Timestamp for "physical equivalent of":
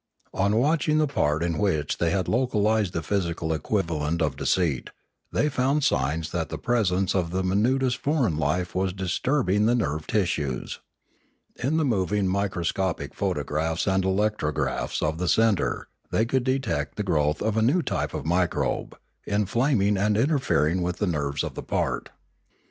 3.03-4.35